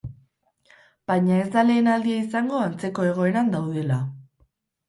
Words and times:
Baina, 1.11 1.35
ez 1.43 1.51
da 1.57 1.63
lehen 1.67 1.89
aldia 1.97 2.23
izango 2.23 2.63
antzeko 2.65 3.07
egoeran 3.13 3.55
daudela. 3.57 4.01